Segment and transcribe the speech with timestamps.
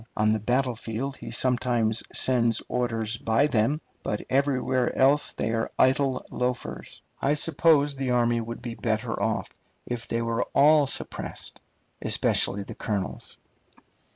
[0.17, 6.25] On the battlefield he sometimes sends orders by them, but everywhere else they are idle
[6.31, 7.03] loafers.
[7.21, 9.51] I suppose the army would be better off
[9.85, 11.61] if they were all suppressed,
[12.01, 13.37] especially the colonels.